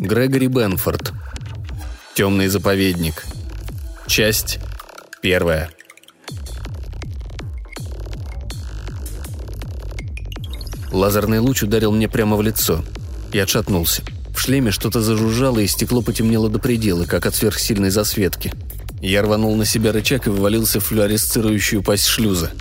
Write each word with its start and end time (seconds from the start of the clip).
Грегори 0.00 0.46
Бенфорд. 0.46 1.12
Темный 2.14 2.48
заповедник. 2.48 3.26
Часть 4.06 4.58
первая. 5.20 5.68
Лазерный 10.90 11.38
луч 11.38 11.62
ударил 11.62 11.92
мне 11.92 12.08
прямо 12.08 12.38
в 12.38 12.42
лицо. 12.42 12.82
Я 13.34 13.42
отшатнулся. 13.42 14.02
В 14.34 14.40
шлеме 14.40 14.70
что-то 14.70 15.02
зажужжало, 15.02 15.58
и 15.58 15.66
стекло 15.66 16.00
потемнело 16.00 16.48
до 16.48 16.58
предела, 16.58 17.04
как 17.04 17.26
от 17.26 17.34
сверхсильной 17.34 17.90
засветки. 17.90 18.54
Я 19.02 19.20
рванул 19.20 19.54
на 19.54 19.66
себя 19.66 19.92
рычаг 19.92 20.26
и 20.26 20.30
вывалился 20.30 20.80
в 20.80 20.84
флюоресцирующую 20.84 21.82
пасть 21.82 22.06
шлюза. 22.06 22.52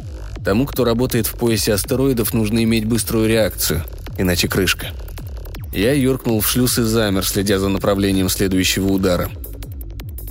Тому, 0.43 0.65
кто 0.65 0.83
работает 0.83 1.25
в 1.25 1.35
поясе 1.35 1.73
астероидов, 1.73 2.33
нужно 2.33 2.61
иметь 2.65 2.83
быструю 2.83 3.29
реакцию, 3.29 3.85
иначе 4.17 4.49
крышка. 4.49 4.87
Я 5.73 5.93
юркнул 5.93 6.41
в 6.41 6.49
шлюз 6.49 6.79
и 6.79 6.83
замер, 6.83 7.25
следя 7.25 7.59
за 7.59 7.69
направлением 7.69 8.29
следующего 8.29 8.87
удара. 8.87 9.29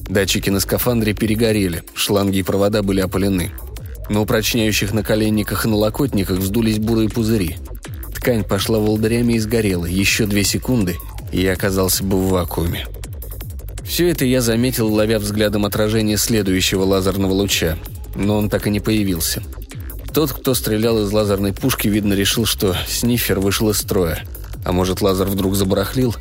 Датчики 0.09 0.51
на 0.51 0.59
скафандре 0.59 1.14
перегорели, 1.14 1.83
шланги 1.95 2.38
и 2.38 2.42
провода 2.42 2.83
были 2.83 3.01
опалены. 3.01 3.52
На 4.09 4.20
упрочняющих 4.23 4.92
наколенниках 4.95 5.66
и 5.66 5.69
налокотниках 5.69 6.38
вздулись 6.38 6.78
бурые 6.78 7.09
пузыри. 7.09 7.56
Ткань 8.14 8.42
пошла 8.42 8.78
волдырями 8.78 9.34
и 9.34 9.38
сгорела. 9.38 9.84
Еще 9.84 10.27
две 10.27 10.45
секунды, 10.45 10.97
и 11.30 11.42
я 11.42 11.52
оказался 11.52 12.02
бы 12.02 12.16
в 12.16 12.30
вакууме. 12.30 12.86
Все 13.84 14.09
это 14.09 14.25
я 14.25 14.41
заметил, 14.41 14.92
ловя 14.92 15.19
взглядом 15.19 15.64
отражение 15.66 16.16
следующего 16.16 16.83
лазерного 16.83 17.33
луча, 17.33 17.78
но 18.14 18.36
он 18.36 18.48
так 18.48 18.66
и 18.66 18.70
не 18.70 18.80
появился. 18.80 19.42
Тот, 20.12 20.33
кто 20.33 20.55
стрелял 20.55 21.02
из 21.05 21.12
лазерной 21.12 21.52
пушки, 21.52 21.86
видно, 21.89 22.14
решил, 22.14 22.45
что 22.45 22.75
снифер 22.86 23.41
вышел 23.41 23.70
из 23.70 23.78
строя. 23.78 24.25
А 24.68 24.72
может, 24.72 25.00
лазер 25.00 25.27
вдруг 25.27 25.56
забарахлил? 25.56 26.14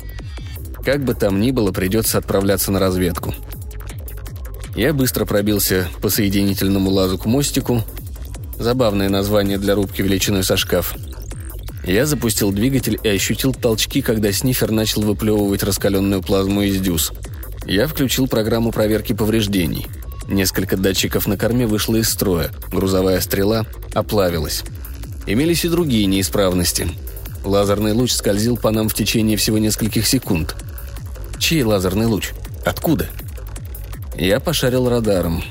Как 0.84 1.04
бы 1.04 1.14
там 1.14 1.40
ни 1.40 1.52
было, 1.52 1.70
придется 1.70 2.18
отправляться 2.18 2.72
на 2.72 2.80
разведку. 2.80 3.32
Я 4.74 4.92
быстро 4.92 5.24
пробился 5.24 5.86
по 6.02 6.08
соединительному 6.08 6.90
лазу 6.90 7.16
к 7.16 7.26
мостику. 7.26 7.84
Забавное 8.58 9.08
название 9.08 9.58
для 9.58 9.76
рубки 9.76 10.02
величиной 10.02 10.42
со 10.42 10.56
шкаф– 10.56 10.96
я 11.88 12.04
запустил 12.04 12.52
двигатель 12.52 12.98
и 13.02 13.08
ощутил 13.08 13.54
толчки, 13.54 14.02
когда 14.02 14.30
снифер 14.30 14.70
начал 14.70 15.00
выплевывать 15.00 15.62
раскаленную 15.62 16.20
плазму 16.20 16.60
из 16.60 16.78
дюз. 16.80 17.12
Я 17.64 17.86
включил 17.86 18.28
программу 18.28 18.72
проверки 18.72 19.14
повреждений. 19.14 19.86
Несколько 20.28 20.76
датчиков 20.76 21.26
на 21.26 21.38
корме 21.38 21.66
вышло 21.66 21.96
из 21.96 22.10
строя, 22.10 22.50
грузовая 22.70 23.22
стрела 23.22 23.64
оплавилась. 23.94 24.64
Имелись 25.26 25.64
и 25.64 25.70
другие 25.70 26.04
неисправности. 26.04 26.88
Лазерный 27.48 27.92
луч 27.92 28.12
скользил 28.12 28.58
по 28.58 28.70
нам 28.70 28.90
в 28.90 28.94
течение 28.94 29.38
всего 29.38 29.56
нескольких 29.56 30.06
секунд. 30.06 30.54
Чей 31.38 31.62
лазерный 31.62 32.04
луч? 32.04 32.32
Откуда? 32.62 33.08
Я 34.14 34.38
пошарил 34.38 34.86
радаром. 34.90 35.42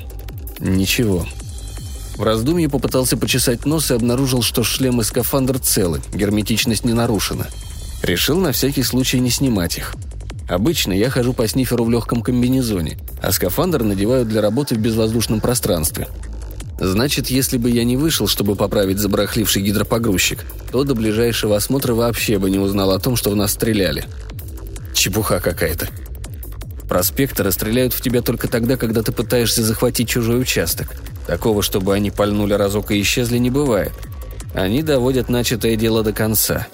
Ничего. 0.60 1.26
В 2.16 2.22
раздумье 2.22 2.68
попытался 2.68 3.16
почесать 3.16 3.66
нос 3.66 3.90
и 3.90 3.94
обнаружил, 3.94 4.42
что 4.42 4.62
шлем 4.62 5.00
и 5.00 5.04
скафандр 5.04 5.58
целы, 5.58 6.00
герметичность 6.14 6.84
не 6.84 6.92
нарушена. 6.92 7.48
Решил 8.04 8.38
на 8.38 8.52
всякий 8.52 8.84
случай 8.84 9.18
не 9.18 9.30
снимать 9.30 9.76
их. 9.76 9.96
Обычно 10.48 10.92
я 10.92 11.10
хожу 11.10 11.32
по 11.32 11.48
сниферу 11.48 11.82
в 11.82 11.90
легком 11.90 12.22
комбинезоне, 12.22 12.96
а 13.20 13.32
скафандр 13.32 13.82
надеваю 13.82 14.24
для 14.24 14.40
работы 14.40 14.76
в 14.76 14.78
безвоздушном 14.78 15.40
пространстве. 15.40 16.06
Значит, 16.78 17.28
если 17.28 17.58
бы 17.58 17.70
я 17.70 17.84
не 17.84 17.96
вышел, 17.96 18.28
чтобы 18.28 18.54
поправить 18.54 18.98
забарахливший 18.98 19.62
гидропогрузчик, 19.62 20.44
то 20.70 20.84
до 20.84 20.94
ближайшего 20.94 21.56
осмотра 21.56 21.92
вообще 21.94 22.38
бы 22.38 22.50
не 22.50 22.58
узнал 22.58 22.92
о 22.92 23.00
том, 23.00 23.16
что 23.16 23.30
в 23.30 23.36
нас 23.36 23.52
стреляли. 23.52 24.04
Чепуха 24.94 25.40
какая-то. 25.40 25.88
Проспекторы 26.88 27.52
стреляют 27.52 27.92
в 27.92 28.00
тебя 28.00 28.22
только 28.22 28.48
тогда, 28.48 28.76
когда 28.76 29.02
ты 29.02 29.12
пытаешься 29.12 29.62
захватить 29.62 30.08
чужой 30.08 30.40
участок. 30.40 30.94
Такого, 31.26 31.62
чтобы 31.62 31.94
они 31.94 32.10
пальнули 32.10 32.54
разок 32.54 32.92
и 32.92 33.00
исчезли, 33.00 33.38
не 33.38 33.50
бывает. 33.50 33.92
Они 34.54 34.82
доводят 34.82 35.28
начатое 35.28 35.76
дело 35.76 36.02
до 36.02 36.12
конца. 36.12 36.66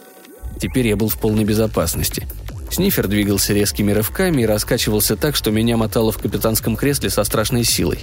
Теперь 0.61 0.87
я 0.87 0.97
был 0.97 1.09
в 1.09 1.19
полной 1.19 1.45
безопасности. 1.45 2.29
Снифер 2.71 3.09
двигался 3.09 3.53
резкими 3.53 3.93
рывками 3.93 4.43
и 4.43 4.47
раскачивался 4.47 5.17
так, 5.17 5.35
что 5.35 5.51
меня 5.51 5.77
мотало 5.77 6.13
в 6.13 6.19
капитанском 6.19 6.77
кресле 6.77 7.11
со 7.11 7.25
страшной 7.25 7.65
силой. 7.65 7.99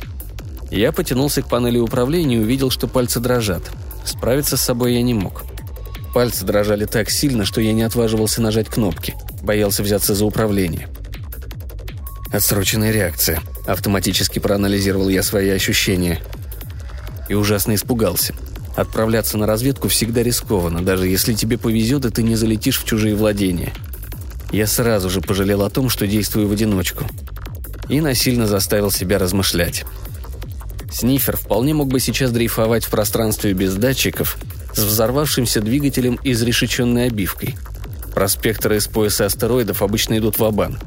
Я 0.71 0.91
потянулся 0.91 1.41
к 1.41 1.49
панели 1.49 1.77
управления 1.77 2.37
и 2.37 2.39
увидел, 2.39 2.71
что 2.71 2.87
пальцы 2.87 3.19
дрожат. 3.19 3.69
Справиться 4.05 4.57
с 4.57 4.61
собой 4.61 4.95
я 4.95 5.01
не 5.01 5.13
мог. 5.13 5.43
Пальцы 6.13 6.45
дрожали 6.45 6.85
так 6.85 7.09
сильно, 7.09 7.45
что 7.45 7.61
я 7.61 7.73
не 7.73 7.83
отваживался 7.83 8.41
нажать 8.41 8.69
кнопки. 8.69 9.15
Боялся 9.43 9.83
взяться 9.83 10.15
за 10.15 10.25
управление. 10.25 10.87
Отсроченная 12.31 12.91
реакция. 12.91 13.41
Автоматически 13.67 14.39
проанализировал 14.39 15.09
я 15.09 15.21
свои 15.21 15.49
ощущения– 15.49 16.19
и 17.31 17.33
ужасно 17.33 17.75
испугался. 17.75 18.35
Отправляться 18.75 19.37
на 19.37 19.47
разведку 19.47 19.87
всегда 19.87 20.21
рискованно, 20.21 20.83
даже 20.83 21.07
если 21.07 21.33
тебе 21.33 21.57
повезет, 21.57 22.05
и 22.05 22.09
ты 22.09 22.23
не 22.23 22.35
залетишь 22.35 22.77
в 22.77 22.85
чужие 22.85 23.15
владения. 23.15 23.73
Я 24.51 24.67
сразу 24.67 25.09
же 25.09 25.21
пожалел 25.21 25.61
о 25.63 25.69
том, 25.69 25.89
что 25.89 26.07
действую 26.07 26.49
в 26.49 26.51
одиночку. 26.51 27.05
И 27.87 28.01
насильно 28.01 28.47
заставил 28.47 28.91
себя 28.91 29.17
размышлять. 29.17 29.85
Снифер 30.91 31.37
вполне 31.37 31.73
мог 31.73 31.87
бы 31.87 31.99
сейчас 31.99 32.31
дрейфовать 32.31 32.83
в 32.83 32.89
пространстве 32.89 33.53
без 33.53 33.75
датчиков 33.75 34.37
с 34.73 34.79
взорвавшимся 34.79 35.61
двигателем 35.61 36.19
и 36.23 36.31
изрешеченной 36.33 37.07
обивкой. 37.07 37.57
Проспекторы 38.13 38.77
из 38.77 38.87
пояса 38.87 39.25
астероидов 39.25 39.81
обычно 39.81 40.17
идут 40.17 40.37
в 40.37 40.43
абан. 40.43 40.77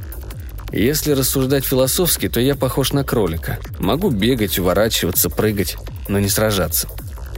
Если 0.72 1.12
рассуждать 1.12 1.65
философски, 1.65 2.28
то 2.28 2.41
я 2.41 2.54
похож 2.54 2.92
на 2.92 3.04
кролика. 3.04 3.59
Могу 3.78 4.10
бегать, 4.10 4.59
уворачиваться, 4.59 5.31
прыгать 5.31 5.76
но 6.09 6.19
не 6.19 6.28
сражаться. 6.28 6.88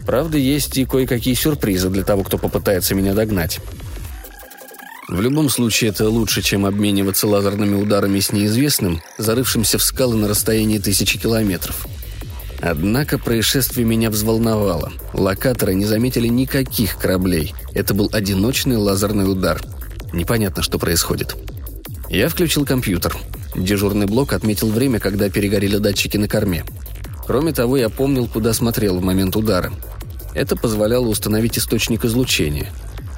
Правда, 0.07 0.39
есть 0.39 0.77
и 0.77 0.85
кое-какие 0.85 1.35
сюрпризы 1.35 1.89
для 1.91 2.05
того, 2.05 2.23
кто 2.23 2.39
попытается 2.39 2.95
меня 2.95 3.15
догнать. 3.15 3.59
В 5.09 5.21
любом 5.21 5.49
случае, 5.49 5.91
это 5.91 6.09
лучше, 6.09 6.43
чем 6.43 6.67
обмениваться 6.67 7.29
лазерными 7.29 7.81
ударами 7.81 8.19
с 8.19 8.33
неизвестным, 8.33 9.03
зарывшимся 9.19 9.79
в 9.79 9.83
скалы 9.83 10.17
на 10.17 10.29
расстоянии 10.29 10.79
тысячи 10.79 11.19
километров. 11.19 11.87
Однако 12.61 13.19
происшествие 13.19 13.87
меня 13.87 14.11
взволновало. 14.11 14.93
Локаторы 15.13 15.75
не 15.75 15.85
заметили 15.85 16.29
никаких 16.29 16.97
кораблей. 16.99 17.55
Это 17.75 17.95
был 17.95 18.09
одиночный 18.13 18.77
лазерный 18.77 19.31
удар. 19.31 19.61
Непонятно, 20.13 20.63
что 20.63 20.79
происходит. 20.79 21.37
Я 22.09 22.29
включил 22.29 22.65
компьютер. 22.65 23.17
Дежурный 23.55 24.07
блок 24.07 24.33
отметил 24.33 24.71
время, 24.71 25.01
когда 25.01 25.29
перегорели 25.29 25.79
датчики 25.79 26.17
на 26.17 26.29
корме. 26.29 26.65
Кроме 27.27 27.53
того, 27.53 27.77
я 27.77 27.89
помнил, 27.89 28.29
куда 28.29 28.53
смотрел 28.53 28.99
в 28.99 29.03
момент 29.03 29.37
удара. 29.37 29.73
Это 30.35 30.57
позволяло 30.57 31.07
установить 31.07 31.59
источник 31.59 32.05
излучения. 32.05 32.71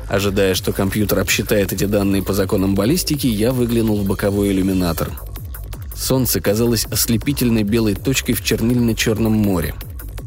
Ожидая, 0.08 0.54
что 0.54 0.72
компьютер 0.72 1.18
обсчитает 1.18 1.72
эти 1.72 1.84
данные 1.84 2.22
по 2.22 2.32
законам 2.32 2.74
баллистики, 2.74 3.26
я 3.26 3.52
выглянул 3.52 3.98
в 3.98 4.06
боковой 4.06 4.52
иллюминатор. 4.52 5.10
Солнце 5.98 6.40
казалось 6.40 6.86
ослепительной 6.86 7.64
белой 7.64 7.94
точкой 7.94 8.34
в 8.34 8.44
чернильно-черном 8.44 9.32
море. 9.32 9.74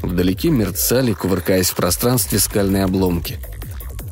Вдалеке 0.03 0.49
мерцали, 0.49 1.13
кувыркаясь 1.13 1.69
в 1.69 1.75
пространстве 1.75 2.39
скальные 2.39 2.83
обломки. 2.83 3.39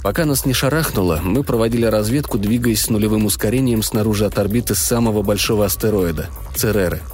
Пока 0.02 0.25
нас 0.25 0.46
не 0.46 0.53
шарахнуло, 0.53 1.20
мы 1.22 1.44
проводили 1.44 1.86
разведку, 1.86 2.38
двигаясь 2.38 2.81
с 2.81 2.90
нулевым 2.90 3.25
ускорением 3.25 3.84
снаружи 3.84 4.25
от 4.25 4.40
орбиты 4.40 4.75
самого 4.75 5.22
большого 5.22 5.66
астероида– 5.66 6.30
Цереры– 6.56 7.02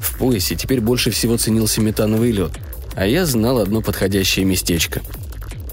в 0.00 0.16
поясе 0.18 0.54
теперь 0.56 0.80
больше 0.80 1.10
всего 1.10 1.36
ценился 1.36 1.80
метановый 1.80 2.30
лед, 2.32 2.52
а 2.94 3.06
я 3.06 3.26
знал 3.26 3.58
одно 3.58 3.82
подходящее 3.82 4.44
местечко. 4.44 5.02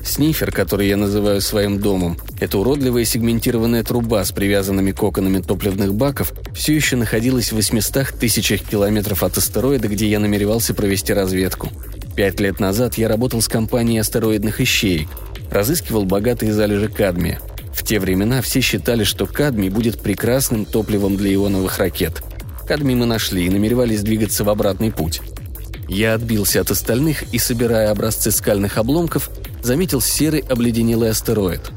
Снифер, 0.06 0.52
который 0.52 0.88
я 0.88 0.96
называю 0.96 1.42
своим 1.42 1.80
домом, 1.80 2.18
это 2.40 2.60
уродливая 2.60 3.04
сегментированная 3.04 3.84
труба 3.84 4.24
с 4.24 4.32
привязанными 4.32 4.91
коконами 4.91 5.41
топливных 5.41 5.94
баков, 5.94 6.32
все 6.53 6.76
еще 6.76 6.96
находилась 6.96 7.52
в 7.52 7.56
800 7.56 8.09
тысячах 8.20 8.62
километров 8.62 9.24
от 9.24 9.38
астероида, 9.38 9.88
где 9.88 10.08
я 10.08 10.20
намеревался 10.20 10.74
провести 10.74 11.12
разведку. 11.12 11.70
Пять 12.16 12.40
лет 12.40 12.59
назад 12.59 12.97
я 12.97 13.08
работал 13.09 13.41
с 13.41 13.47
компанией 13.47 14.00
астероидных 14.00 14.62
ищеек, 14.62 15.09
разыскивал 15.52 16.06
богатые 16.06 16.53
залежи 16.53 16.88
кадмия. 16.88 17.41
В 17.74 17.84
те 17.84 18.00
времена 18.00 18.41
все 18.41 18.62
считали, 18.62 19.03
что 19.03 19.26
кадмий 19.26 19.70
будет 19.70 20.00
прекрасным 20.00 20.66
топливом 20.66 21.18
для 21.18 21.34
ионовых 21.34 21.79
ракет– 21.79 22.22
Кадмий 22.68 22.96
мы 22.96 23.06
нашли 23.06 23.46
и 23.46 23.50
намеревались 23.50 24.02
двигаться 24.02 24.44
в 24.44 24.50
обратный 24.50 24.91
путь. 24.91 25.22
Я 25.88 26.16
отбился 26.16 26.62
от 26.62 26.72
остальных 26.72 27.32
и, 27.32 27.38
собирая 27.38 27.91
образцы 27.91 28.32
скальных 28.32 28.79
обломков, 28.79 29.29
заметил 29.66 30.02
серый 30.02 30.41
обледенелый 30.41 31.09
астероид. 31.09 31.72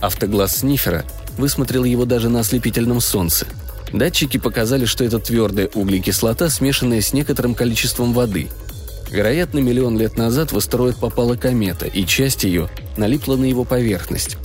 Автоглаз 0.00 0.58
Снифера 0.58 1.04
высмотрел 1.38 1.84
его 1.84 2.04
даже 2.04 2.28
на 2.28 2.40
ослепительном 2.40 3.00
солнце. 3.00 3.46
Датчики 3.92 4.36
показали, 4.36 4.84
что 4.84 5.04
это 5.04 5.18
твердая 5.18 5.68
углекислота, 5.74 6.48
смешанная 6.48 7.00
с 7.00 7.12
некоторым 7.12 7.54
количеством 7.54 8.12
воды. 8.12 8.48
Вероятно, 9.10 9.58
миллион 9.58 9.98
лет 9.98 10.16
назад 10.16 10.52
в 10.52 10.56
астероид 10.56 10.96
попала 10.96 11.34
комета, 11.34 11.86
и 11.86 12.06
часть 12.06 12.44
ее 12.44 12.68
налипла 12.96 13.36
на 13.36 13.46
его 13.46 13.64
поверхность. 13.64 14.36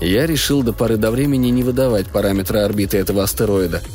Я 0.00 0.26
решил 0.26 0.62
до 0.62 0.72
поры 0.72 0.96
до 0.96 1.10
времени 1.10 1.48
не 1.48 1.62
выдавать 1.62 2.06
параметры 2.06 2.60
орбиты 2.60 2.96
этого 2.96 3.22
астероида– 3.22 3.82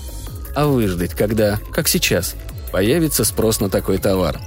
а 0.55 0.67
выждать, 0.67 1.11
когда, 1.11 1.59
как 1.71 1.87
сейчас, 1.87 2.35
появится 2.71 3.23
спрос 3.23 3.59
на 3.59 3.69
такой 3.69 3.97
товар. 3.97 4.39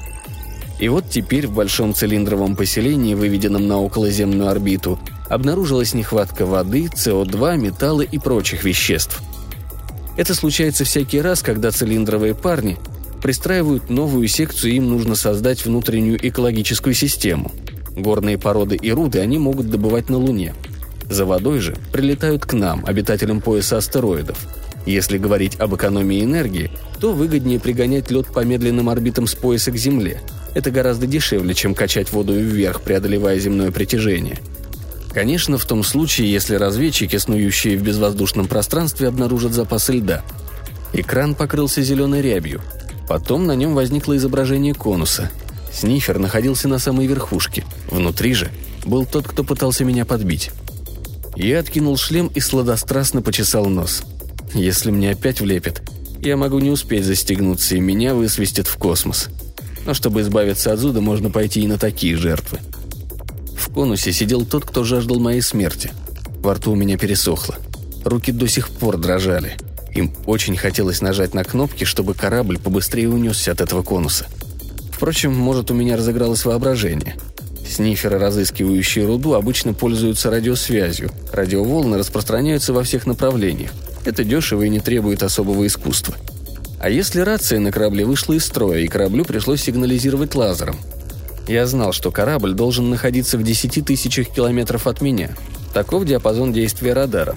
И 0.82 0.88
вот 0.88 1.08
теперь 1.08 1.46
в 1.46 1.52
большом 1.52 1.94
цилиндровом 1.94 2.56
поселении, 2.56 3.14
выведенном 3.14 3.68
на 3.68 3.78
околоземную 3.78 4.50
орбиту, 4.50 4.98
обнаружилась 5.28 5.94
нехватка 5.94 6.44
воды, 6.44 6.86
СО2, 6.86 7.56
металла 7.56 8.02
и 8.02 8.18
прочих 8.18 8.64
веществ. 8.64 9.22
Это 10.16 10.34
случается 10.34 10.82
всякий 10.82 11.20
раз, 11.20 11.40
когда 11.42 11.70
цилиндровые 11.70 12.34
парни 12.34 12.78
пристраивают 13.22 13.90
новую 13.90 14.26
секцию, 14.26 14.72
им 14.72 14.88
нужно 14.88 15.14
создать 15.14 15.64
внутреннюю 15.64 16.18
экологическую 16.26 16.94
систему. 16.94 17.52
Горные 17.94 18.36
породы 18.36 18.74
и 18.74 18.90
руды 18.90 19.20
они 19.20 19.38
могут 19.38 19.70
добывать 19.70 20.10
на 20.10 20.18
Луне. 20.18 20.52
За 21.08 21.24
водой 21.24 21.60
же 21.60 21.76
прилетают 21.92 22.44
к 22.44 22.54
нам, 22.54 22.84
обитателям 22.84 23.40
пояса 23.40 23.76
астероидов. 23.76 24.36
Если 24.84 25.16
говорить 25.16 25.60
об 25.60 25.76
экономии 25.76 26.24
энергии, 26.24 26.72
то 27.00 27.12
выгоднее 27.12 27.60
пригонять 27.60 28.10
лед 28.10 28.26
по 28.34 28.40
медленным 28.44 28.88
орбитам 28.88 29.28
с 29.28 29.36
пояса 29.36 29.70
к 29.70 29.76
Земле. 29.76 30.20
Это 30.54 30.70
гораздо 30.70 31.06
дешевле, 31.06 31.54
чем 31.54 31.74
качать 31.74 32.12
воду 32.12 32.34
вверх, 32.34 32.82
преодолевая 32.82 33.38
земное 33.38 33.70
притяжение. 33.70 34.38
Конечно, 35.12 35.58
в 35.58 35.64
том 35.64 35.84
случае, 35.84 36.32
если 36.32 36.56
разведчики, 36.56 37.16
снующие 37.16 37.76
в 37.76 37.82
безвоздушном 37.82 38.46
пространстве, 38.46 39.08
обнаружат 39.08 39.52
запасы 39.52 39.94
льда. 39.94 40.22
Экран 40.92 41.34
покрылся 41.34 41.82
зеленой 41.82 42.22
рябью. 42.22 42.60
Потом 43.08 43.46
на 43.46 43.54
нем 43.54 43.74
возникло 43.74 44.16
изображение 44.16 44.74
конуса. 44.74 45.30
Снифер 45.72 46.18
находился 46.18 46.68
на 46.68 46.78
самой 46.78 47.06
верхушке. 47.06 47.64
Внутри 47.90 48.34
же 48.34 48.50
был 48.84 49.06
тот, 49.06 49.26
кто 49.26 49.44
пытался 49.44 49.84
меня 49.84 50.04
подбить. 50.04 50.50
Я 51.34 51.60
откинул 51.60 51.96
шлем 51.96 52.30
и 52.34 52.40
сладострастно 52.40 53.22
почесал 53.22 53.66
нос. 53.66 54.02
Если 54.54 54.90
мне 54.90 55.10
опять 55.10 55.40
влепят, 55.40 55.82
я 56.20 56.36
могу 56.36 56.58
не 56.58 56.70
успеть 56.70 57.04
застегнуться, 57.04 57.74
и 57.74 57.80
меня 57.80 58.14
высвистят 58.14 58.66
в 58.66 58.76
космос. 58.76 59.28
Но 59.86 59.94
чтобы 59.94 60.20
избавиться 60.20 60.72
от 60.72 60.78
зуда, 60.78 61.00
можно 61.00 61.30
пойти 61.30 61.62
и 61.62 61.66
на 61.66 61.78
такие 61.78 62.16
жертвы. 62.16 62.58
В 63.56 63.72
конусе 63.72 64.12
сидел 64.12 64.44
тот, 64.44 64.64
кто 64.64 64.84
жаждал 64.84 65.18
моей 65.18 65.40
смерти. 65.40 65.92
Во 66.42 66.54
рту 66.54 66.72
у 66.72 66.74
меня 66.74 66.98
пересохло. 66.98 67.56
Руки 68.04 68.32
до 68.32 68.48
сих 68.48 68.68
пор 68.68 68.96
дрожали. 68.96 69.56
Им 69.94 70.12
очень 70.26 70.56
хотелось 70.56 71.00
нажать 71.00 71.34
на 71.34 71.44
кнопки, 71.44 71.84
чтобы 71.84 72.14
корабль 72.14 72.58
побыстрее 72.58 73.08
унесся 73.08 73.52
от 73.52 73.60
этого 73.60 73.82
конуса. 73.82 74.26
Впрочем, 74.90 75.34
может, 75.34 75.70
у 75.70 75.74
меня 75.74 75.96
разыгралось 75.96 76.44
воображение. 76.44 77.16
Сниферы, 77.68 78.18
разыскивающие 78.18 79.06
руду, 79.06 79.34
обычно 79.34 79.72
пользуются 79.72 80.30
радиосвязью. 80.30 81.10
Радиоволны 81.32 81.98
распространяются 81.98 82.72
во 82.72 82.82
всех 82.82 83.06
направлениях. 83.06 83.70
Это 84.04 84.24
дешево 84.24 84.62
и 84.62 84.68
не 84.68 84.80
требует 84.80 85.22
особого 85.22 85.66
искусства. 85.66 86.14
А 86.82 86.90
если 86.90 87.20
рация 87.20 87.60
на 87.60 87.70
корабле 87.70 88.04
вышла 88.04 88.32
из 88.32 88.44
строя, 88.44 88.80
и 88.80 88.88
кораблю 88.88 89.24
пришлось 89.24 89.62
сигнализировать 89.62 90.34
лазером? 90.34 90.76
Я 91.46 91.64
знал, 91.68 91.92
что 91.92 92.10
корабль 92.10 92.54
должен 92.54 92.90
находиться 92.90 93.38
в 93.38 93.44
10 93.44 93.86
тысячах 93.86 94.30
километров 94.30 94.88
от 94.88 95.00
меня. 95.00 95.30
Таков 95.72 96.04
диапазон 96.04 96.52
действия 96.52 96.92
радара. 96.92 97.36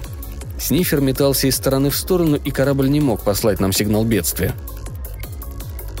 Снифер 0.58 1.00
метался 1.00 1.46
из 1.46 1.54
стороны 1.54 1.90
в 1.90 1.96
сторону, 1.96 2.34
и 2.36 2.50
корабль 2.50 2.88
не 2.88 2.98
мог 2.98 3.22
послать 3.22 3.60
нам 3.60 3.72
сигнал 3.72 4.04
бедствия. 4.04 4.52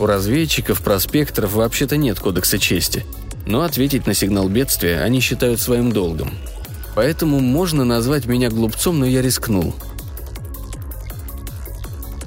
У 0.00 0.06
разведчиков, 0.06 0.82
проспекторов 0.82 1.52
вообще-то 1.52 1.96
нет 1.96 2.18
кодекса 2.18 2.58
чести. 2.58 3.06
Но 3.46 3.62
ответить 3.62 4.08
на 4.08 4.14
сигнал 4.14 4.48
бедствия 4.48 5.02
они 5.02 5.20
считают 5.20 5.60
своим 5.60 5.92
долгом. 5.92 6.32
Поэтому 6.96 7.38
можно 7.38 7.84
назвать 7.84 8.26
меня 8.26 8.50
глупцом, 8.50 8.98
но 8.98 9.06
я 9.06 9.22
рискнул. 9.22 9.72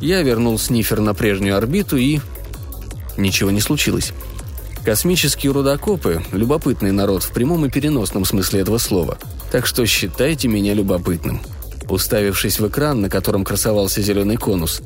Я 0.01 0.21
вернул 0.21 0.57
снифер 0.57 1.01
на 1.01 1.13
прежнюю 1.13 1.57
орбиту 1.57 1.97
и... 1.97 2.19
Ничего 3.17 3.51
не 3.51 3.59
случилось. 3.59 4.13
Космические 4.85 5.51
рудокопы– 5.51 6.23
любопытный 6.31 6.91
народ 6.91 7.23
в 7.23 7.31
прямом 7.31 7.65
и 7.65 7.69
переносном 7.69 8.23
смысле 8.23 8.61
этого 8.61 8.77
слова. 8.77 9.17
Так 9.51 9.65
что 9.65 9.85
считайте 9.85 10.47
меня 10.47 10.73
любопытным. 10.73 11.41
Уставившись 11.89 12.59
в 12.59 12.67
экран, 12.67 13.01
на 13.01 13.09
котором 13.09 13.43
красовался 13.43 14.01
зеленый 14.01 14.37
конус, 14.37 14.81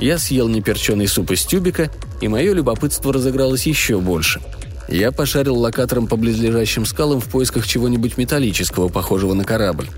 я 0.00 0.18
съел 0.18 0.48
неперченый 0.48 1.08
суп 1.08 1.32
из 1.32 1.44
тюбика, 1.44 1.90
и 2.20 2.28
мое 2.28 2.54
любопытство 2.54 3.12
разыгралось 3.12 3.66
еще 3.66 4.00
больше. 4.00 4.40
Я 4.88 5.12
пошарил 5.12 5.56
локатором 5.56 6.06
по 6.06 6.16
близлежащим 6.16 6.86
скалам 6.86 7.20
в 7.20 7.26
поисках 7.26 7.66
чего-нибудь 7.66 8.16
металлического, 8.16 8.88
похожего 8.88 9.34
на 9.34 9.44
корабль. 9.44 9.88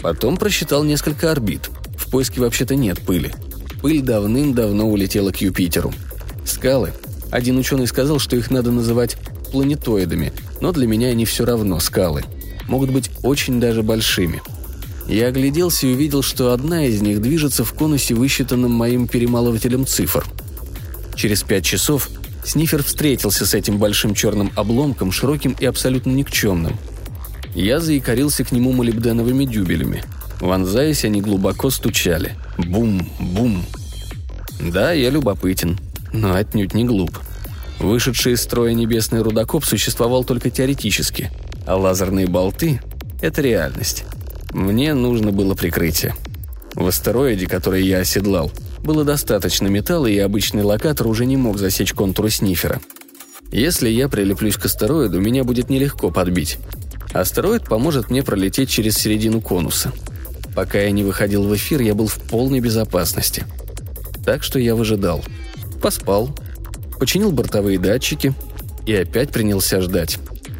Потом 0.00 0.38
просчитал 0.38 0.82
несколько 0.82 1.30
орбит. 1.30 1.68
В 1.96 2.10
поиске 2.10 2.40
вообще-то 2.40 2.74
нет 2.74 3.00
пыли– 3.00 3.32
Пыль 3.80 4.02
давным-давно 4.02 4.88
улетела 4.88 5.30
к 5.30 5.40
Юпитеру. 5.40 5.92
Скалы. 6.44 6.92
Один 7.30 7.58
ученый 7.58 7.86
сказал, 7.86 8.18
что 8.18 8.34
их 8.36 8.50
надо 8.50 8.72
называть 8.72 9.16
планетоидами, 9.52 10.32
но 10.60 10.72
для 10.72 10.86
меня 10.86 11.08
они 11.08 11.24
все 11.24 11.44
равно 11.44 11.78
скалы. 11.78 12.24
Могут 12.66 12.90
быть 12.90 13.10
очень 13.22 13.60
даже 13.60 13.82
большими. 13.82 14.42
Я 15.06 15.28
огляделся 15.28 15.86
и 15.86 15.92
увидел, 15.92 16.22
что 16.22 16.52
одна 16.52 16.86
из 16.86 17.00
них 17.00 17.22
движется 17.22 17.64
в 17.64 17.72
конусе, 17.72 18.14
высчитанном 18.14 18.72
моим 18.72 19.06
перемалывателем 19.06 19.86
цифр. 19.86 20.26
Через 21.14 21.42
пять 21.42 21.64
часов 21.64 22.10
Снифер 22.44 22.82
встретился 22.82 23.46
с 23.46 23.54
этим 23.54 23.78
большим 23.78 24.14
черным 24.14 24.50
обломком, 24.56 25.12
широким 25.12 25.56
и 25.58 25.66
абсолютно 25.66 26.10
никчемным. 26.10 26.76
Я 27.54 27.80
заикарился 27.80 28.44
к 28.44 28.52
нему 28.52 28.72
молибденовыми 28.72 29.44
дюбелями– 29.44 30.02
Вонзаясь, 30.40 31.04
они 31.04 31.20
глубоко 31.20 31.70
стучали. 31.70 32.36
Бум-бум. 32.58 33.64
Да, 34.60 34.92
я 34.92 35.10
любопытен, 35.10 35.78
но 36.12 36.34
отнюдь 36.34 36.74
не 36.74 36.84
глуп. 36.84 37.18
Вышедший 37.80 38.32
из 38.32 38.42
строя 38.42 38.72
небесный 38.72 39.22
рудокоп 39.22 39.64
существовал 39.64 40.24
только 40.24 40.50
теоретически, 40.50 41.30
а 41.66 41.76
лазерные 41.76 42.26
болты— 42.26 42.80
это 43.20 43.40
реальность. 43.42 44.04
Мне 44.52 44.94
нужно 44.94 45.32
было 45.32 45.54
прикрытие. 45.54 46.14
В 46.74 46.86
астероиде, 46.86 47.46
который 47.46 47.84
я 47.84 47.98
оседлал, 47.98 48.52
было 48.82 49.04
достаточно 49.04 49.66
металла, 49.66 50.06
и 50.06 50.18
обычный 50.18 50.62
локатор 50.62 51.06
уже 51.08 51.26
не 51.26 51.36
мог 51.36 51.58
засечь 51.58 51.92
контуры 51.92 52.30
снифера. 52.30 52.80
Если 53.50 53.88
я 53.88 54.08
прилеплюсь 54.08 54.56
к 54.56 54.66
астероиду, 54.66 55.20
меня 55.20 55.42
будет 55.42 55.70
нелегко 55.70 56.10
подбить. 56.10 56.58
Астероид 57.12 57.64
поможет 57.64 58.10
мне 58.10 58.22
пролететь 58.22 58.70
через 58.70 58.94
середину 58.94 59.40
конуса— 59.40 59.92
Пока 60.58 60.80
я 60.80 60.90
не 60.90 61.04
выходил 61.04 61.44
в 61.44 61.54
эфир, 61.54 61.80
я 61.82 61.94
был 61.94 62.08
в 62.08 62.18
полной 62.18 62.58
безопасности. 62.58 63.44
Так 64.24 64.42
что 64.42 64.58
я 64.58 64.74
выжидал. 64.74 65.24
Поспал. 65.80 66.36
Починил 66.98 67.30
бортовые 67.30 67.78
датчики 67.78 68.34
и 68.84 68.92
опять 68.92 69.30
принялся 69.30 69.80
ждать. 69.80 70.18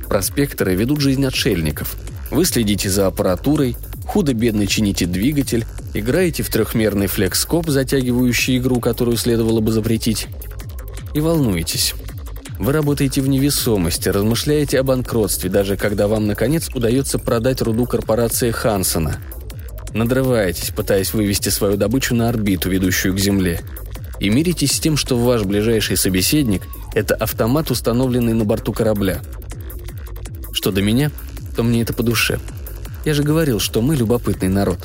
Проспекторы 0.09 0.76
ведут 0.76 1.00
жизнь 1.00 1.26
отшельников. 1.26 1.97
Вы 2.31 2.45
следите 2.45 2.88
за 2.88 3.09
аппаратурой, 3.09 3.76
худо-бедно 4.07 4.69
чините 4.69 5.05
двигатель, 5.05 5.67
играете 5.95 6.45
в 6.45 6.49
трехмерный 6.49 7.09
флекскоп, 7.09 7.69
затягивающий 7.69 8.59
игру, 8.59 8.78
которую 8.78 9.17
следовало 9.17 9.61
бы 9.61 9.73
запретить. 9.73 10.28
И 11.12 11.19
волнуетесь. 11.19 11.97
Вы 12.61 12.71
работаете 12.71 13.21
в 13.21 13.28
невесомости, 13.28 14.09
размышляете 14.09 14.78
о 14.78 14.85
банкротстве, 14.85 15.50
даже 15.50 15.76
когда 15.76 16.07
вам, 16.07 16.28
наконец, 16.28 16.69
удается 16.73 17.19
продать 17.19 17.62
руду 17.62 17.85
корпорации 17.85 18.52
Хансона– 18.52 19.21
Надрываетесь, 19.99 20.71
пытаясь 20.71 21.12
вывести 21.12 21.49
свою 21.49 21.76
добычу 21.76 22.14
на 22.14 22.28
орбиту, 22.28 22.71
ведущую 22.71 23.17
к 23.17 23.19
Земле. 23.19 23.62
И 24.21 24.31
миритесь 24.31 24.71
с 24.71 24.78
тем, 24.78 24.97
что 24.97 25.19
ваш 25.19 25.43
ближайший 25.43 25.97
собеседник– 25.97 26.62
это 26.95 27.17
автомат, 27.17 27.73
установленный 27.73 28.33
на 28.33 28.45
борту 28.45 28.73
корабля. 28.73 29.21
Что 30.52 30.71
до 30.71 30.83
меня, 30.83 31.11
то 31.57 31.64
мне 31.64 31.83
это 31.83 31.95
по 31.95 32.05
душе. 32.05 32.38
Я 33.05 33.12
же 33.12 33.25
говорил, 33.25 33.59
что 33.59 33.83
мы 33.83 33.97
любопытный 33.97 34.47
народ. 34.47 34.78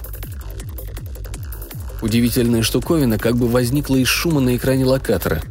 Удивительная 2.01 2.63
штуковина 2.63 3.20
как 3.20 3.38
бы 3.38 3.48
возникла 3.48 3.98
из 3.98 4.08
шума 4.08 4.41
на 4.41 4.55
экране 4.55 4.84
локатора. 4.84 5.43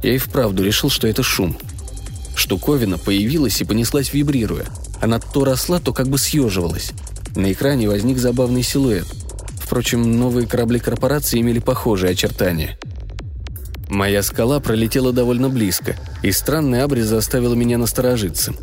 Я 0.00 0.14
и 0.14 0.18
вправду 0.18 0.62
решил, 0.62 0.90
что 0.90 1.08
это 1.08 1.24
шум. 1.24 1.58
Штуковина 2.36 2.98
появилась 2.98 3.60
и 3.60 3.64
понеслась 3.64 4.12
вибрируя. 4.12 4.66
Она 5.00 5.18
то 5.18 5.44
росла, 5.44 5.80
то 5.80 5.92
как 5.92 6.06
бы 6.06 6.18
съеживалась. 6.18 6.92
На 7.34 7.52
экране 7.52 7.88
возник 7.88 8.18
забавный 8.18 8.62
силуэт. 8.62 9.06
Впрочем, 9.60 10.18
новые 10.18 10.46
корабли 10.46 10.78
корпорации 10.78 11.40
имели 11.40 11.58
похожие 11.58 12.12
очертания. 12.12 12.78
Моя 13.88 14.22
скала 14.22 14.60
пролетела 14.60 15.12
довольно 15.12 15.48
близко, 15.48 15.96
и 16.22 16.32
странный 16.32 16.82
абрис 16.82 17.06
заставил 17.06 17.54
меня 17.54 17.78
насторожиться. 17.78 18.54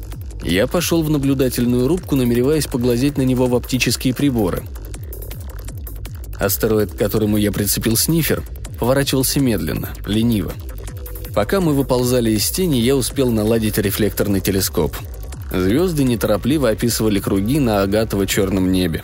Я 0.43 0.67
пошел 0.67 1.03
в 1.03 1.09
наблюдательную 1.09 1.87
рубку, 1.87 2.15
намереваясь 2.15 2.67
поглазеть 2.67 3.17
на 3.17 3.23
него 3.23 3.47
в 3.47 3.55
оптические 3.55 4.13
приборы. 4.13 4.63
Астероид, 6.37 6.93
к 6.93 6.97
которому 6.97 7.37
я 7.37 7.51
прицепил 7.51 7.97
снифер, 7.97 8.43
поворачивался 8.79 9.39
медленно, 9.39 9.89
лениво. 10.05 10.53
Пока 11.33 11.61
мы 11.61 11.73
выползали 11.73 12.31
из 12.31 12.49
тени, 12.49 12.77
я 12.77 12.95
успел 12.95 13.31
наладить 13.31 13.77
рефлекторный 13.77 14.41
телескоп– 14.41 14.95
Звезды 15.55 16.03
неторопливо 16.03 16.69
описывали 16.69 17.19
круги 17.19 17.59
на 17.59 17.81
агатово-черном 17.81 18.71
небе. 18.71 19.03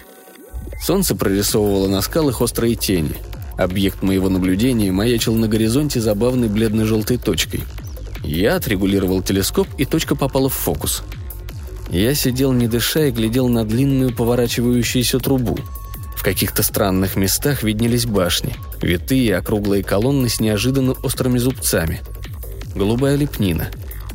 Солнце 0.82 1.16
прорисовывало 1.16 1.88
на 1.88 2.02
скалах 2.02 2.42
острые 2.42 2.76
тени, 2.76 3.16
Объект 3.62 4.02
моего 4.02 4.28
наблюдения 4.28 4.92
маячил 4.92 5.36
на 5.36 5.48
горизонте 5.48 6.02
забавной 6.02 6.50
бледно-желтой 6.50 7.18
точкой. 7.18 7.64
Я 8.24 8.56
отрегулировал 8.56 9.22
телескоп, 9.22 9.68
и 9.78 9.86
точка 9.86 10.16
попала 10.16 10.50
в 10.50 10.54
фокус. 10.54 11.04
Я 11.92 12.16
сидел 12.16 12.54
не 12.54 12.68
дыша 12.68 13.06
и 13.06 13.12
глядел 13.12 13.50
на 13.50 13.64
длинную 13.64 14.16
поворачивающуюся 14.16 15.20
трубу. 15.20 15.60
В 16.16 16.24
каких-то 16.24 16.64
странных 16.64 17.16
местах 17.16 17.62
виднелись 17.62 18.08
башни, 18.08 18.56
витые 18.82 19.36
округлые 19.38 19.84
колонны 19.84 20.28
с 20.28 20.40
неожиданно 20.40 20.94
острыми 21.04 21.38
зубцами. 21.38 22.02
Голубая 22.74 23.16
лепнина, 23.16 23.70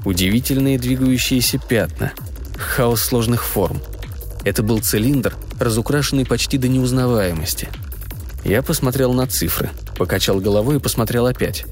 удивительные 0.04 0.76
двигающиеся 0.76 1.58
пятна, 1.58 2.12
хаос 2.58 3.02
сложных 3.02 3.44
форм. 3.44 3.80
Это 4.44 4.62
был 4.62 4.80
цилиндр, 4.80 5.34
разукрашенный 5.58 6.26
почти 6.26 6.58
до 6.58 6.68
неузнаваемости– 6.68 7.68
я 8.46 8.62
посмотрел 8.62 9.12
на 9.12 9.26
цифры, 9.26 9.70
покачал 9.98 10.38
головой 10.38 10.76
и 10.76 10.78
посмотрел 10.78 11.26
опять. 11.26 11.64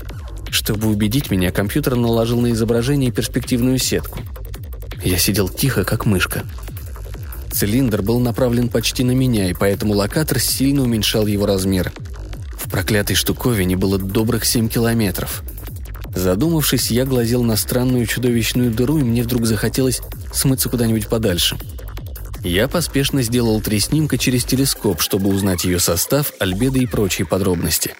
Чтобы 0.50 0.88
убедить 0.88 1.31
меня, 1.31 1.53
компьютер 1.53 1.95
наложил 1.95 2.41
на 2.41 2.50
изображение 2.50 3.12
перспективную 3.12 3.79
сетку. 3.79 4.19
Я 5.05 5.17
сидел 5.19 5.49
тихо, 5.49 5.85
как 5.85 6.05
мышка. 6.05 6.43
Цилиндр 7.53 8.03
был 8.03 8.19
направлен 8.19 8.69
почти 8.69 9.05
на 9.05 9.12
меня, 9.12 9.49
и 9.49 9.55
поэтому 9.55 9.95
локатор 9.95 10.41
сильно 10.41 10.83
уменьшал 10.83 11.29
его 11.29 11.47
размер. 11.47 11.93
В 12.59 12.69
проклятой 12.69 13.14
штуковине 13.14 13.76
было 13.76 13.97
добрых 13.97 14.45
7 14.45 14.69
километров. 14.69 15.45
Задумавшись, 16.12 16.91
я 16.91 17.05
глазел 17.05 17.45
на 17.45 17.55
странную 17.55 18.05
чудовищную 18.07 18.73
дыру, 18.73 18.99
и 18.99 19.05
мне 19.05 19.23
вдруг 19.23 19.47
захотелось 19.47 20.00
смыться 20.37 20.69
куда-нибудь 20.69 21.09
подальше– 21.09 21.57
я 22.45 22.69
поспешно 22.69 23.23
сделал 23.23 23.62
три 23.62 23.81
снимка 23.81 24.19
через 24.19 24.45
телескоп, 24.45 25.00
чтобы 25.00 25.31
узнать 25.31 25.64
ее 25.64 25.79
состав, 25.79 26.35
альбедо 26.38 26.79
и 26.79 26.85
прочие 26.85 27.26
подробности. 27.26 27.95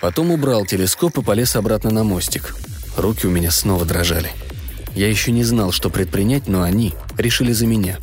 Потом 0.00 0.30
убрал 0.30 0.64
телескоп 0.64 1.18
и 1.18 1.22
полез 1.22 1.54
обратно 1.54 1.90
на 1.90 2.02
мостик. 2.02 2.56
Руки 2.96 3.26
у 3.26 3.30
меня 3.30 3.50
снова 3.50 3.84
дрожали. 3.84 4.30
Я 4.94 5.10
еще 5.10 5.32
не 5.32 5.44
знал, 5.44 5.70
что 5.70 5.90
предпринять, 5.90 6.48
но 6.48 6.62
они 6.62 6.94
решили 7.18 7.52
за 7.52 7.66
меня. 7.66 7.98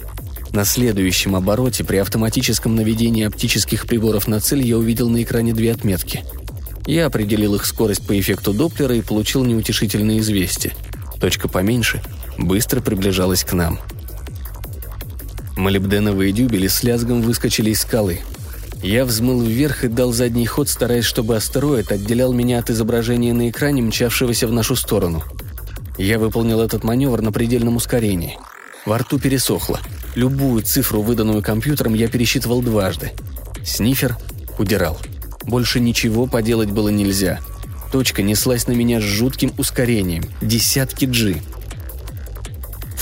На 0.51 0.65
следующем 0.65 1.35
обороте 1.35 1.83
при 1.83 1.97
автоматическом 1.97 2.75
наведении 2.75 3.25
оптических 3.25 3.87
приборов 3.87 4.27
на 4.27 4.39
цель 4.39 4.61
я 4.61 4.77
увидел 4.77 5.09
на 5.09 5.23
экране 5.23 5.51
две 5.51 5.71
отметки. 5.71 6.23
Я 6.85 7.07
определил 7.07 7.55
их 7.55 7.65
скорость 7.65 8.05
по 8.05 8.19
эффекту 8.19 8.53
Доплера 8.53 8.95
и 8.95 9.01
получил 9.01 9.43
неутешительное 9.45 10.19
известие. 10.19 10.73
Точка 11.19 11.47
поменьше 11.47 12.03
быстро 12.37 12.81
приближалась 12.81 13.43
к 13.43 13.53
нам– 13.53 13.79
Молибденовые 15.61 16.31
дюбели 16.31 16.67
с 16.67 16.81
лязгом 16.81 17.21
выскочили 17.21 17.69
из 17.69 17.81
скалы. 17.81 18.21
Я 18.81 19.05
взмыл 19.05 19.43
вверх 19.43 19.83
и 19.83 19.89
дал 19.89 20.11
задний 20.11 20.47
ход, 20.47 20.69
стараясь, 20.69 21.05
чтобы 21.05 21.35
астероид 21.35 21.91
отделял 21.91 22.33
меня 22.33 22.57
от 22.57 22.71
изображения 22.71 23.31
на 23.31 23.47
экране, 23.47 23.83
мчавшегося 23.83 24.47
в 24.47 24.51
нашу 24.51 24.75
сторону. 24.75 25.23
Я 25.99 26.17
выполнил 26.17 26.61
этот 26.61 26.83
маневр 26.83 27.21
на 27.21 27.31
предельном 27.31 27.75
ускорении. 27.75 28.39
Во 28.87 28.97
рту 28.97 29.19
пересохло. 29.19 29.79
Любую 30.15 30.63
цифру, 30.63 31.03
выданную 31.03 31.43
компьютером, 31.43 31.93
я 31.93 32.07
пересчитывал 32.07 32.63
дважды. 32.63 33.11
Снифер 33.63 34.17
удирал. 34.57 34.97
Больше 35.43 35.79
ничего 35.79 36.25
поделать 36.25 36.71
было 36.71 36.89
нельзя. 36.89 37.39
Точка 37.91 38.23
неслась 38.23 38.65
на 38.65 38.71
меня 38.71 38.99
с 38.99 39.03
жутким 39.03 39.53
ускорением. 39.59 40.23
Десятки 40.41 41.05
G. 41.05 41.35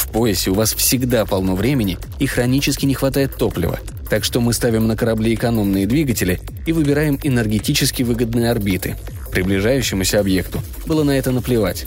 В 0.10 0.12
поясе 0.12 0.50
у 0.50 0.56
вас 0.56 0.74
всегда 0.74 1.24
полно 1.24 1.56
времени 1.56 2.00
и 2.18 2.26
хронически 2.26 2.84
не 2.88 2.96
хватает 2.96 3.36
топлива, 3.36 3.80
так 4.10 4.24
что 4.24 4.42
мы 4.42 4.54
ставим 4.54 4.88
на 4.88 4.98
корабли 4.98 5.36
экономные 5.36 5.86
двигатели 5.86 6.42
и 6.66 6.72
выбираем 6.72 7.20
энергетически 7.22 8.02
выгодные 8.02 8.50
орбиты. 8.50 8.96
Приближающемуся 9.32 10.20
объекту 10.20 10.64
было 10.88 11.04
на 11.04 11.12
это 11.12 11.30
наплевать. 11.30 11.86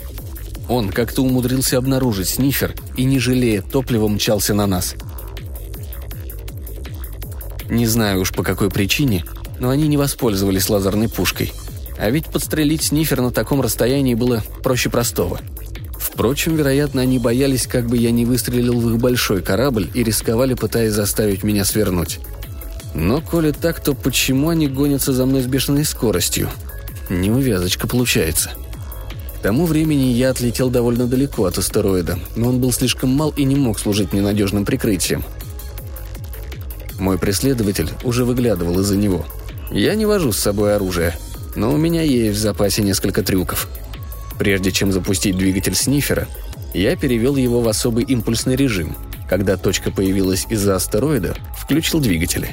Он 0.69 0.89
как-то 0.89 1.21
умудрился 1.21 1.77
обнаружить 1.77 2.29
снифер 2.29 2.73
и, 2.95 3.03
не 3.03 3.19
жалея 3.19 3.61
топлива, 3.61 4.07
мчался 4.07 4.53
на 4.53 4.67
нас. 4.67 4.95
Не 7.69 7.87
знаю 7.87 8.21
уж 8.21 8.31
по 8.31 8.41
какой 8.41 8.71
причине, 8.71 9.25
но 9.59 9.69
они 9.69 9.89
не 9.89 9.97
воспользовались 9.97 10.69
лазерной 10.69 11.09
пушкой. 11.09 11.51
А 11.97 12.09
ведь 12.09 12.27
подстрелить 12.27 12.83
снифер 12.83 13.19
на 13.19 13.31
таком 13.31 13.59
расстоянии 13.59 14.13
было 14.13 14.41
проще 14.61 14.89
простого– 14.89 15.41
Впрочем, 16.13 16.55
вероятно, 16.55 17.01
они 17.01 17.17
боялись, 17.17 17.65
как 17.65 17.87
бы 17.87 17.97
я 17.97 18.11
не 18.11 18.23
выстрелил 18.23 18.79
в 18.79 18.87
их 18.93 18.99
большой 18.99 19.41
корабль 19.41 19.89
и 19.95 20.03
рисковали, 20.03 20.53
пытаясь 20.53 20.93
заставить 20.93 21.41
меня 21.41 21.65
свернуть. 21.65 22.19
Но 22.93 23.19
коли 23.19 23.49
так, 23.49 23.79
то 23.83 23.95
почему 23.95 24.49
они 24.49 24.67
гонятся 24.67 25.11
за 25.11 25.25
мной 25.25 25.41
с 25.41 25.47
бешеной 25.47 25.85
скоростью? 25.85 26.51
Неувязочка 27.09 27.87
получается. 27.87 28.51
К 29.39 29.41
тому 29.41 29.65
времени 29.65 30.05
я 30.05 30.29
отлетел 30.29 30.69
довольно 30.69 31.07
далеко 31.07 31.45
от 31.45 31.57
астероида, 31.57 32.19
но 32.35 32.49
он 32.49 32.61
был 32.61 32.71
слишком 32.71 33.09
мал 33.09 33.33
и 33.35 33.43
не 33.43 33.55
мог 33.55 33.79
служить 33.79 34.13
ненадежным 34.13 34.65
прикрытием. 34.65 35.23
Мой 36.99 37.17
преследователь 37.17 37.89
уже 38.03 38.23
выглядывал 38.23 38.79
из-за 38.81 38.97
него. 38.97 39.25
Я 39.71 39.95
не 39.95 40.05
вожу 40.05 40.31
с 40.31 40.37
собой 40.37 40.75
оружие, 40.75 41.17
но 41.55 41.73
у 41.73 41.77
меня 41.77 42.03
есть 42.03 42.37
в 42.37 42.41
запасе 42.41 42.83
несколько 42.83 43.23
трюков– 43.23 43.67
Прежде 44.43 44.73
чем 44.73 44.91
запустить 44.91 45.37
двигатель 45.37 45.73
снифера, 45.73 46.27
я 46.73 46.97
перевел 46.97 47.37
его 47.37 47.61
в 47.61 47.69
особый 47.69 48.03
импульсный 48.03 48.57
режим. 48.57 48.93
Когда 49.29 49.55
точка 49.55 49.89
появилась 49.89 50.47
из-за 50.49 50.75
астероида, 50.75 51.37
включил 51.57 52.01
двигатели. 52.01 52.49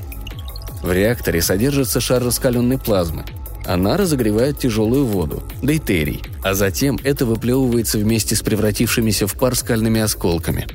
В 0.84 0.92
реакторе 0.92 1.42
содержится 1.42 1.98
шар 1.98 2.22
раскаленной 2.22 2.78
плазмы. 2.78 3.24
Она 3.66 3.96
разогревает 3.96 4.56
тяжелую 4.60 5.04
воду, 5.04 5.42
дейтерий, 5.64 6.22
а 6.44 6.54
затем 6.54 6.96
это 7.02 7.26
выплевывается 7.26 7.98
вместе 7.98 8.36
с 8.36 8.42
превратившимися 8.42 9.26
в 9.26 9.34
пар 9.34 9.56
скальными 9.56 10.00
осколками. 10.00 10.68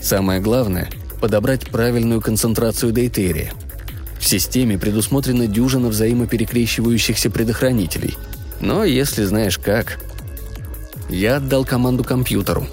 Самое 0.00 0.40
главное– 0.40 0.88
подобрать 1.20 1.68
правильную 1.68 2.20
концентрацию 2.20 2.92
дейтерия. 2.92 3.50
В 4.20 4.24
системе 4.24 4.78
предусмотрена 4.78 5.48
дюжина 5.48 5.88
взаимоперекрещивающихся 5.88 7.28
предохранителей– 7.28 8.16
но 8.60 8.84
если 8.84 9.24
знаешь 9.24 9.58
как... 9.58 9.98
Я 11.08 11.36
отдал 11.36 11.64
команду 11.64 12.04
компьютеру. 12.04 12.68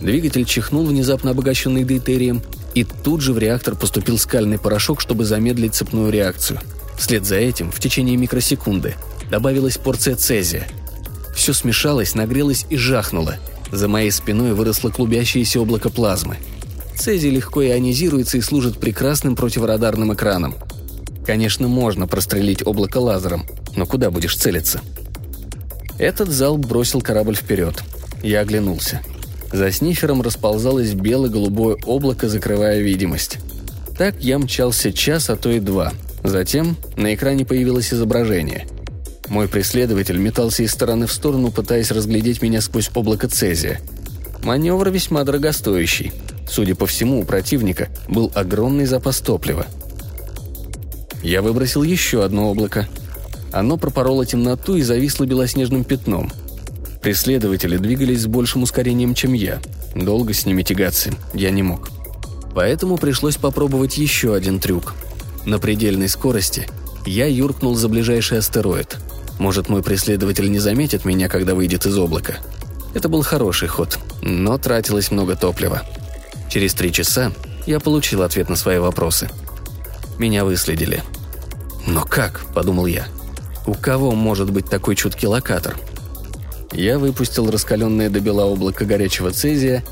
Двигатель 0.00 0.44
чихнул, 0.44 0.84
внезапно 0.84 1.30
обогащенный 1.30 1.84
дейтерием, 1.84 2.42
и 2.74 2.84
тут 2.84 3.22
же 3.22 3.32
в 3.32 3.38
реактор 3.38 3.76
поступил 3.76 4.18
скальный 4.18 4.58
порошок, 4.58 5.00
чтобы 5.00 5.24
замедлить 5.24 5.74
цепную 5.74 6.10
реакцию. 6.10 6.60
Вслед 6.98 7.24
за 7.24 7.36
этим, 7.36 7.72
в 7.72 7.80
течение 7.80 8.16
микросекунды, 8.16 8.94
добавилась 9.30 9.78
порция 9.78 10.16
цезия. 10.16 10.66
Все 11.34 11.52
смешалось, 11.52 12.14
нагрелось 12.14 12.66
и 12.68 12.76
жахнуло. 12.76 13.36
За 13.72 13.88
моей 13.88 14.10
спиной 14.10 14.52
выросло 14.52 14.90
клубящееся 14.90 15.60
облако 15.60 15.88
плазмы. 15.88 16.36
Цезий 16.96 17.30
легко 17.30 17.64
ионизируется 17.64 18.38
и 18.38 18.42
служит 18.42 18.78
прекрасным 18.78 19.36
противорадарным 19.36 20.12
экраном. 20.12 20.56
Конечно, 21.24 21.68
можно 21.68 22.06
прострелить 22.06 22.66
облако 22.66 22.98
лазером, 22.98 23.46
но 23.76 23.86
куда 23.86 24.10
будешь 24.10 24.36
целиться? 24.36 24.80
Этот 25.98 26.28
зал 26.28 26.56
бросил 26.56 27.00
корабль 27.00 27.34
вперед. 27.34 27.82
Я 28.22 28.40
оглянулся. 28.40 29.00
За 29.52 29.72
снифером 29.72 30.22
расползалось 30.22 30.92
бело-голубое 30.92 31.76
облако, 31.84 32.28
закрывая 32.28 32.80
видимость. 32.80 33.38
Так 33.96 34.14
я 34.20 34.38
мчался 34.38 34.92
час, 34.92 35.28
а 35.28 35.36
то 35.36 35.50
и 35.50 35.58
два. 35.58 35.92
Затем 36.22 36.76
на 36.96 37.14
экране 37.14 37.44
появилось 37.44 37.92
изображение. 37.92 38.66
Мой 39.28 39.48
преследователь 39.48 40.18
метался 40.18 40.62
из 40.62 40.70
стороны 40.72 41.06
в 41.06 41.12
сторону, 41.12 41.50
пытаясь 41.50 41.90
разглядеть 41.90 42.42
меня 42.42 42.60
сквозь 42.60 42.90
облако 42.94 43.28
цезия. 43.28 43.80
Маневр 44.42 44.90
весьма 44.90 45.24
дорогостоящий. 45.24 46.12
Судя 46.48 46.74
по 46.74 46.86
всему, 46.86 47.20
у 47.20 47.24
противника 47.24 47.88
был 48.08 48.30
огромный 48.34 48.86
запас 48.86 49.20
топлива. 49.20 49.66
Я 51.22 51.42
выбросил 51.42 51.82
еще 51.82 52.24
одно 52.24 52.50
облако, 52.50 52.88
оно 53.52 53.76
пропороло 53.76 54.26
темноту 54.26 54.76
и 54.76 54.82
зависло 54.82 55.24
белоснежным 55.24 55.84
пятном. 55.84 56.30
Преследователи 57.00 57.76
двигались 57.76 58.22
с 58.22 58.26
большим 58.26 58.62
ускорением, 58.62 59.14
чем 59.14 59.32
я. 59.32 59.60
Долго 59.94 60.34
с 60.34 60.44
ними 60.44 60.62
тягаться 60.62 61.10
я 61.32 61.50
не 61.50 61.62
мог. 61.62 61.88
Поэтому 62.54 62.98
пришлось 62.98 63.36
попробовать 63.36 63.98
еще 63.98 64.34
один 64.34 64.58
трюк. 64.58 64.94
На 65.46 65.58
предельной 65.58 66.08
скорости 66.08 66.68
я 67.06 67.26
юркнул 67.26 67.74
за 67.74 67.88
ближайший 67.88 68.38
астероид. 68.38 68.98
Может, 69.38 69.68
мой 69.68 69.82
преследователь 69.82 70.50
не 70.50 70.58
заметит 70.58 71.04
меня, 71.04 71.28
когда 71.28 71.54
выйдет 71.54 71.86
из 71.86 71.96
облака. 71.96 72.38
Это 72.94 73.08
был 73.08 73.22
хороший 73.22 73.68
ход, 73.68 73.98
но 74.22 74.58
тратилось 74.58 75.10
много 75.10 75.36
топлива. 75.36 75.82
Через 76.50 76.74
три 76.74 76.92
часа 76.92 77.32
я 77.66 77.78
получил 77.78 78.22
ответ 78.22 78.48
на 78.48 78.56
свои 78.56 78.78
вопросы. 78.78 79.28
Меня 80.18 80.44
выследили. 80.44 81.02
«Но 81.86 82.02
как?»– 82.02 82.44
подумал 82.54 82.86
я– 82.86 83.06
у 83.68 83.74
кого 83.74 84.12
может 84.12 84.50
быть 84.50 84.66
такой 84.66 84.96
чуткий 84.96 85.28
локатор? 85.28 85.76
Я 86.72 86.98
выпустил 86.98 87.50
раскаленное 87.50 88.08
до 88.08 88.20
бела 88.20 88.46
облако 88.46 88.86
горячего 88.86 89.30
цезия 89.30 89.84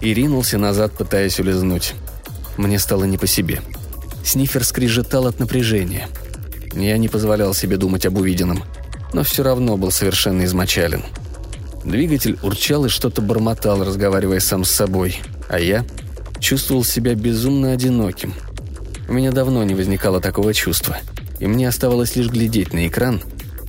и 0.00 0.12
ринулся 0.12 0.58
назад, 0.58 0.92
пытаясь 0.92 1.38
улизнуть. 1.38 1.94
Мне 2.56 2.80
стало 2.80 3.04
не 3.04 3.18
по 3.18 3.28
себе. 3.28 3.60
Снифер 4.24 4.64
скрежетал 4.64 5.28
от 5.28 5.38
напряжения. 5.38 6.08
Я 6.74 6.98
не 6.98 7.08
позволял 7.08 7.54
себе 7.54 7.76
думать 7.76 8.04
об 8.04 8.18
увиденном, 8.18 8.64
но 9.12 9.22
все 9.22 9.44
равно 9.44 9.76
был 9.76 9.92
совершенно 9.92 10.44
измочален. 10.44 11.04
Двигатель 11.84 12.36
урчал 12.42 12.86
и 12.86 12.88
что-то 12.88 13.22
бормотал, 13.22 13.84
разговаривая 13.84 14.40
сам 14.40 14.64
с 14.64 14.70
собой, 14.72 15.20
а 15.48 15.60
я 15.60 15.84
чувствовал 16.40 16.82
себя 16.82 17.14
безумно 17.14 17.72
одиноким. 17.72 18.34
У 19.08 19.12
меня 19.12 19.30
давно 19.30 19.62
не 19.62 19.76
возникало 19.76 20.20
такого 20.20 20.52
чувства, 20.52 20.98
и 21.40 21.46
мне 21.46 21.66
оставалось 21.66 22.14
лишь 22.14 22.28
глядеть 22.28 22.72
на 22.72 22.86
экран 22.86 23.22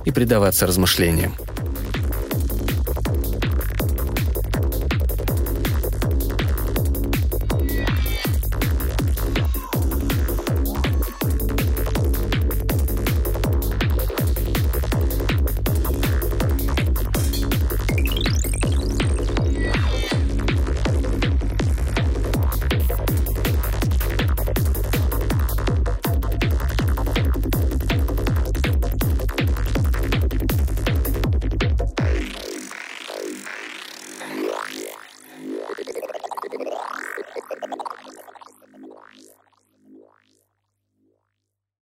и 0.04 0.12
предаваться 0.12 0.66
размышлениям. 0.66 1.34